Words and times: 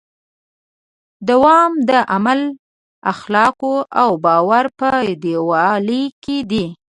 دوام 1.29 1.71
د 1.89 1.91
عقل، 2.13 2.41
اخلاقو 3.13 3.73
او 4.01 4.09
باور 4.25 4.65
په 4.79 4.89
یووالي 5.33 6.03
کې 6.23 6.37
دی. 6.51 6.65